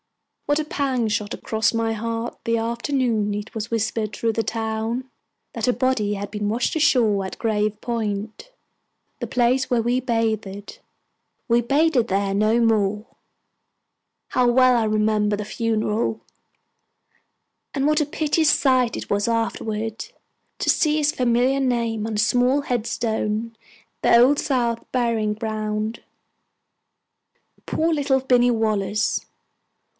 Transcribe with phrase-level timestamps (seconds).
[0.47, 5.09] What a pang shot across my heart the afternoon it was whispered through the town
[5.53, 8.51] that a body had been washed ashore at Grave Point
[9.19, 10.79] the place where we bathed.
[11.47, 13.05] We bathed there no more!
[14.29, 16.19] How well I remember the funeral,
[17.73, 20.11] and what a piteous sight it was afterwards
[20.59, 23.55] to see his familiar name on a small headstone in
[24.01, 26.03] the Old South Burying Ground!
[27.67, 29.27] Poor little Binny Wallace!